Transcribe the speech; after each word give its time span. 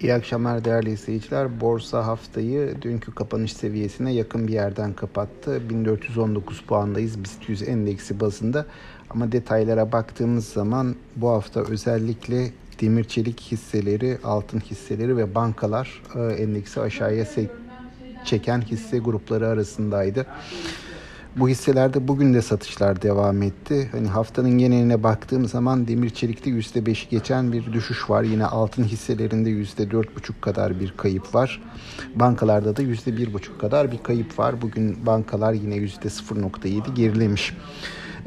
İyi 0.00 0.14
akşamlar 0.14 0.64
değerli 0.64 0.90
izleyiciler. 0.90 1.60
Borsa 1.60 2.06
haftayı 2.06 2.82
dünkü 2.82 3.14
kapanış 3.14 3.52
seviyesine 3.52 4.12
yakın 4.12 4.48
bir 4.48 4.52
yerden 4.52 4.92
kapattı. 4.92 5.70
1419 5.70 6.60
puandayız 6.60 7.24
BIST 7.24 7.48
100 7.48 7.62
endeksi 7.62 8.20
bazında. 8.20 8.66
Ama 9.10 9.32
detaylara 9.32 9.92
baktığımız 9.92 10.48
zaman 10.48 10.94
bu 11.16 11.28
hafta 11.28 11.60
özellikle 11.60 12.50
demir 12.80 13.04
çelik 13.04 13.40
hisseleri, 13.40 14.18
altın 14.24 14.60
hisseleri 14.60 15.16
ve 15.16 15.34
bankalar 15.34 16.02
e, 16.14 16.20
endeksi 16.20 16.80
aşağıya 16.80 17.26
çeken 18.24 18.60
hisse 18.60 18.98
grupları 18.98 19.48
arasındaydı. 19.48 20.26
Bu 21.36 21.48
hisselerde 21.48 22.08
bugün 22.08 22.34
de 22.34 22.42
satışlar 22.42 23.02
devam 23.02 23.42
etti. 23.42 23.88
Hani 23.92 24.08
haftanın 24.08 24.58
geneline 24.58 25.02
baktığım 25.02 25.46
zaman 25.46 25.88
demir 25.88 26.10
çelikte 26.10 26.50
%5'i 26.50 27.08
geçen 27.10 27.52
bir 27.52 27.72
düşüş 27.72 28.10
var. 28.10 28.22
Yine 28.22 28.46
altın 28.46 28.84
hisselerinde 28.84 29.50
%4,5 29.50 30.40
kadar 30.40 30.80
bir 30.80 30.94
kayıp 30.96 31.34
var. 31.34 31.62
Bankalarda 32.14 32.76
da 32.76 32.82
%1,5 32.82 33.58
kadar 33.58 33.92
bir 33.92 34.02
kayıp 34.02 34.38
var. 34.38 34.62
Bugün 34.62 35.06
bankalar 35.06 35.52
yine 35.52 35.76
%0,7 35.76 36.94
gerilemiş. 36.94 37.56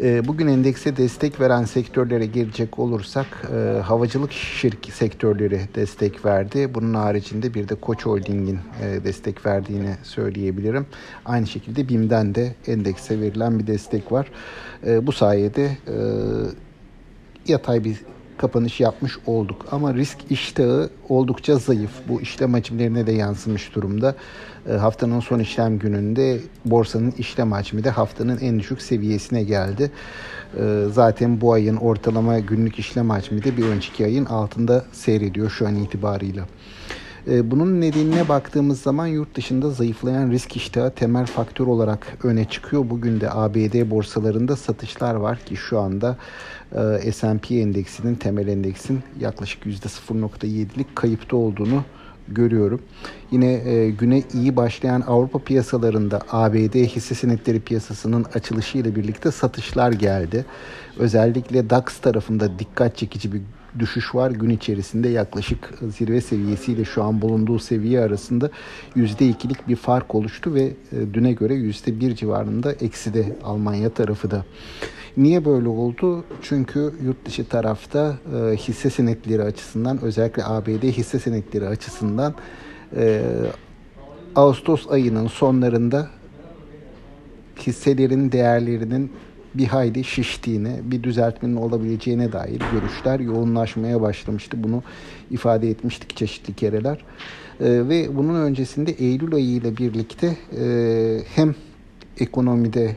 Ee, 0.04 0.28
bugün 0.28 0.48
endekse 0.48 0.98
destek 0.98 1.42
veren 1.42 1.64
sektörlere 1.64 2.26
gelecek 2.26 2.80
olursak 2.80 3.28
e, 3.56 3.80
havacılık 3.80 4.32
şirk 4.32 4.86
sektörleri 4.86 5.62
destek 5.76 6.26
verdi. 6.26 6.74
Bunun 6.74 6.94
haricinde 6.94 7.54
bir 7.54 7.70
de 7.70 7.76
Koç 7.76 8.06
Holding'in 8.06 8.60
e, 8.84 9.04
destek 9.04 9.46
verdiğini 9.46 9.96
söyleyebilirim. 10.04 10.86
Aynı 11.26 11.48
şekilde 11.48 11.90
BİM'den 11.90 12.36
de 12.36 12.56
endekse 12.68 13.22
verilen 13.22 13.60
bir 13.60 13.68
destek 13.68 14.12
var. 14.12 14.32
E, 14.88 15.08
bu 15.08 15.12
sayede 15.12 15.78
yatay 17.48 17.84
bir 17.84 17.98
kapanış 18.40 18.80
yapmış 18.80 19.18
olduk. 19.26 19.66
Ama 19.72 19.94
risk 19.94 20.18
iştahı 20.30 20.90
oldukça 21.10 21.56
zayıf. 21.56 21.92
Bu 22.08 22.22
işlem 22.22 22.54
hacimlerine 22.54 23.08
de 23.08 23.12
yansımış 23.12 23.76
durumda. 23.76 24.16
E, 24.70 24.74
haftanın 24.74 25.20
son 25.20 25.40
işlem 25.40 25.80
gününde 25.80 26.40
borsanın 26.66 27.12
işlem 27.12 27.52
hacmi 27.52 27.84
de 27.84 27.90
haftanın 27.90 28.40
en 28.40 28.60
düşük 28.60 28.82
seviyesine 28.82 29.44
geldi. 29.44 29.92
E, 30.58 30.84
zaten 30.92 31.42
bu 31.42 31.54
ayın 31.54 31.76
ortalama 31.76 32.40
günlük 32.40 32.80
işlem 32.80 33.10
hacmi 33.10 33.44
de 33.44 33.58
bir 33.58 33.64
önceki 33.64 34.06
ayın 34.06 34.26
altında 34.26 34.86
seyrediyor 34.92 35.50
şu 35.50 35.68
an 35.68 35.76
itibarıyla. 35.76 36.46
E, 37.30 37.52
bunun 37.52 37.82
nedenine 37.82 38.30
baktığımız 38.30 38.82
zaman 38.82 39.08
yurt 39.08 39.36
dışında 39.36 39.70
zayıflayan 39.70 40.32
risk 40.32 40.56
iştahı 40.56 40.92
temel 40.92 41.26
faktör 41.26 41.68
olarak 41.68 42.18
öne 42.24 42.46
çıkıyor. 42.46 42.90
Bugün 42.90 43.22
de 43.22 43.32
ABD 43.32 43.90
borsalarında 43.90 44.56
satışlar 44.56 45.16
var 45.16 45.40
ki 45.46 45.56
şu 45.56 45.80
anda 45.80 46.18
e, 47.04 47.12
S&P 47.12 47.56
endeksinin 47.56 48.16
temel 48.16 48.48
endeksin 48.48 49.04
yaklaşık 49.20 49.66
%0.7'lik 49.66 50.96
kayıpta 50.96 51.38
olduğunu 51.38 51.84
görüyorum. 52.28 52.82
Yine 53.32 53.54
e, 53.54 53.90
güne 53.90 54.24
iyi 54.34 54.56
başlayan 54.56 55.02
Avrupa 55.08 55.40
piyasalarında 55.40 56.22
ABD 56.32 56.76
hisse 56.76 57.16
senetleri 57.16 57.60
piyasasının 57.60 58.26
açılışı 58.34 58.78
ile 58.78 58.96
birlikte 58.96 59.32
satışlar 59.32 59.92
geldi. 59.92 60.46
Özellikle 60.98 61.70
DAX 61.70 61.98
tarafında 61.98 62.60
dikkat 62.60 62.98
çekici 62.98 63.34
bir 63.34 63.42
düşüş 63.80 64.16
var. 64.16 64.32
Gün 64.32 64.50
içerisinde 64.50 65.10
yaklaşık 65.10 65.74
zirve 65.98 66.22
seviyesiyle 66.22 66.86
şu 66.86 67.04
an 67.04 67.22
bulunduğu 67.22 67.60
seviye 67.60 68.00
arasında 68.00 68.50
%2'lik 68.96 69.68
bir 69.68 69.76
fark 69.76 70.16
oluştu 70.16 70.54
ve 70.54 70.62
e, 70.92 71.14
düne 71.14 71.34
göre 71.34 71.54
%1 71.54 72.16
civarında 72.16 72.72
eksi 72.72 73.14
de 73.14 73.36
Almanya 73.44 73.90
tarafı 73.90 74.32
da. 74.32 74.46
Niye 75.18 75.46
böyle 75.46 75.70
oldu? 75.70 76.24
Çünkü 76.42 76.94
yurt 77.04 77.26
dışı 77.26 77.46
tarafta 77.46 78.18
e, 78.36 78.56
hisse 78.56 78.90
senetleri 78.90 79.44
açısından 79.44 80.02
özellikle 80.02 80.46
ABD 80.46 80.84
hisse 80.84 81.20
senetleri 81.20 81.68
açısından 81.68 82.36
e, 82.96 83.22
Ağustos 84.36 84.92
ayının 84.92 85.28
sonlarında 85.28 86.08
hisselerin 87.68 88.32
değerlerinin 88.32 89.12
bir 89.54 89.66
hayli 89.66 90.04
şiştiğine, 90.04 90.80
bir 90.84 91.04
düzeltmenin 91.04 91.56
olabileceğine 91.56 92.32
dair 92.32 92.62
görüşler 92.72 93.20
yoğunlaşmaya 93.20 94.02
başlamıştı. 94.02 94.64
Bunu 94.64 94.84
ifade 95.32 95.70
etmiştik 95.70 96.18
çeşitli 96.18 96.54
kereler. 96.54 96.98
E, 97.60 97.90
ve 97.90 98.18
bunun 98.18 98.36
öncesinde 98.36 98.92
Eylül 98.92 99.36
ayı 99.36 99.50
ile 99.50 99.78
birlikte 99.78 100.38
e, 100.60 101.22
hem 101.36 101.56
ekonomide 102.20 102.96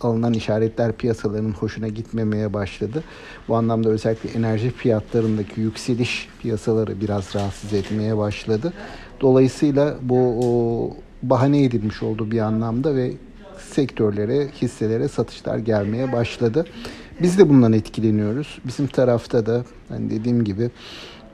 alınan 0.00 0.32
işaretler 0.32 0.92
piyasaların 0.92 1.52
hoşuna 1.52 1.88
gitmemeye 1.88 2.52
başladı. 2.52 3.04
Bu 3.48 3.56
anlamda 3.56 3.88
özellikle 3.88 4.30
enerji 4.30 4.70
fiyatlarındaki 4.70 5.60
yükseliş 5.60 6.28
piyasaları 6.42 7.00
biraz 7.00 7.34
rahatsız 7.34 7.72
etmeye 7.72 8.16
başladı. 8.16 8.72
Dolayısıyla 9.20 9.96
bu 10.02 10.40
o, 10.44 10.90
bahane 11.22 11.64
edilmiş 11.64 12.02
oldu 12.02 12.30
bir 12.30 12.38
anlamda 12.38 12.96
ve 12.96 13.12
sektörlere, 13.58 14.48
hisselere 14.62 15.08
satışlar 15.08 15.58
gelmeye 15.58 16.12
başladı. 16.12 16.64
Biz 17.22 17.38
de 17.38 17.48
bundan 17.48 17.72
etkileniyoruz. 17.72 18.58
Bizim 18.64 18.86
tarafta 18.86 19.46
da 19.46 19.64
hani 19.88 20.10
dediğim 20.10 20.44
gibi 20.44 20.70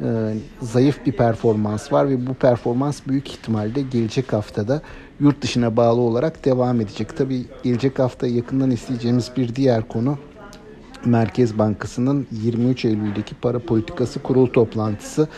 e, 0.03 0.35
zayıf 0.63 1.07
bir 1.07 1.13
performans 1.13 1.93
var 1.93 2.09
ve 2.09 2.27
bu 2.27 2.35
performans 2.35 3.01
büyük 3.09 3.29
ihtimalle 3.29 3.83
gelecek 3.83 4.33
haftada 4.33 4.83
yurt 5.21 5.43
dışına 5.43 5.77
bağlı 5.77 6.01
olarak 6.01 6.45
devam 6.45 6.81
edecek. 6.81 7.17
Tabii 7.17 7.45
gelecek 7.63 7.99
hafta 7.99 8.27
yakından 8.27 8.71
isteyeceğimiz 8.71 9.31
bir 9.37 9.55
diğer 9.55 9.89
konu 9.89 10.19
Merkez 11.05 11.59
Bankası'nın 11.59 12.27
23 12.33 12.85
Eylül'deki 12.85 13.35
para 13.35 13.59
politikası 13.59 14.23
kurul 14.23 14.47
toplantısı. 14.47 15.29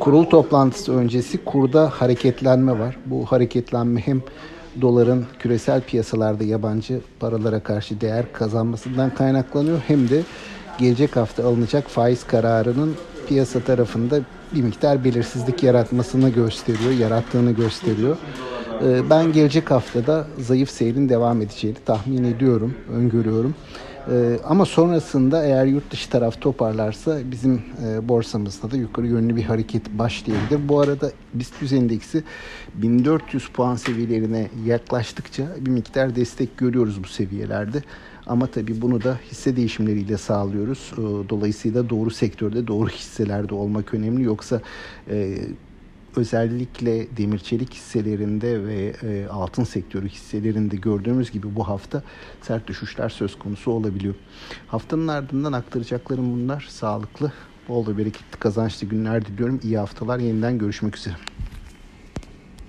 Kurul 0.00 0.24
toplantısı 0.24 0.96
öncesi 0.96 1.44
kurda 1.44 1.90
hareketlenme 1.90 2.78
var. 2.78 2.96
Bu 3.06 3.26
hareketlenme 3.26 4.00
hem 4.00 4.22
doların 4.80 5.26
küresel 5.38 5.80
piyasalarda 5.80 6.44
yabancı 6.44 7.00
paralara 7.20 7.60
karşı 7.60 8.00
değer 8.00 8.32
kazanmasından 8.32 9.14
kaynaklanıyor 9.14 9.78
hem 9.88 10.08
de 10.08 10.22
gelecek 10.78 11.16
hafta 11.16 11.46
alınacak 11.46 11.88
faiz 11.88 12.24
kararının 12.24 12.94
piyasa 13.28 13.60
tarafında 13.60 14.20
bir 14.54 14.62
miktar 14.62 15.04
belirsizlik 15.04 15.62
yaratmasını 15.62 16.30
gösteriyor, 16.30 16.90
yarattığını 16.90 17.52
gösteriyor. 17.52 18.16
Ee, 18.84 19.10
ben 19.10 19.32
gelecek 19.32 19.70
haftada 19.70 20.26
zayıf 20.38 20.70
seyrin 20.70 21.08
devam 21.08 21.42
edeceğini 21.42 21.76
tahmin 21.86 22.24
ediyorum, 22.24 22.74
öngörüyorum. 22.92 23.54
Ee, 24.10 24.38
ama 24.44 24.64
sonrasında 24.64 25.44
eğer 25.44 25.66
yurt 25.66 25.90
dışı 25.90 26.10
taraf 26.10 26.40
toparlarsa 26.40 27.18
bizim 27.30 27.62
e, 27.86 28.08
borsamızda 28.08 28.70
da 28.70 28.76
yukarı 28.76 29.06
yönlü 29.06 29.36
bir 29.36 29.42
hareket 29.42 29.90
başlayabilir. 29.90 30.68
Bu 30.68 30.80
arada 30.80 31.12
BIST 31.34 31.62
100 31.62 31.72
endeksi 31.72 32.24
1400 32.74 33.48
puan 33.48 33.76
seviyelerine 33.76 34.50
yaklaştıkça 34.66 35.46
bir 35.60 35.70
miktar 35.70 36.16
destek 36.16 36.58
görüyoruz 36.58 37.04
bu 37.04 37.08
seviyelerde. 37.08 37.82
Ama 38.26 38.46
tabii 38.46 38.80
bunu 38.82 39.02
da 39.02 39.18
hisse 39.30 39.56
değişimleriyle 39.56 40.16
sağlıyoruz. 40.18 40.92
Ee, 40.92 41.28
dolayısıyla 41.28 41.90
doğru 41.90 42.10
sektörde, 42.10 42.66
doğru 42.66 42.88
hisselerde 42.88 43.54
olmak 43.54 43.94
önemli. 43.94 44.22
Yoksa 44.22 44.60
e, 45.10 45.38
özellikle 46.16 47.16
demir 47.16 47.38
çelik 47.38 47.74
hisselerinde 47.74 48.64
ve 48.64 48.94
e, 49.02 49.26
altın 49.26 49.64
sektörü 49.64 50.08
hisselerinde 50.08 50.76
gördüğümüz 50.76 51.30
gibi 51.30 51.56
bu 51.56 51.68
hafta 51.68 52.02
sert 52.42 52.66
düşüşler 52.66 53.08
söz 53.08 53.38
konusu 53.38 53.70
olabiliyor. 53.70 54.14
Haftanın 54.66 55.08
ardından 55.08 55.52
aktaracaklarım 55.52 56.32
bunlar. 56.32 56.66
Sağlıklı, 56.70 57.32
bol 57.68 57.86
ve 57.86 57.98
bereketli 57.98 58.38
kazançlı 58.38 58.86
günler 58.86 59.26
diliyorum. 59.26 59.60
İyi 59.62 59.78
haftalar. 59.78 60.18
Yeniden 60.18 60.58
görüşmek 60.58 60.96
üzere. 60.96 61.31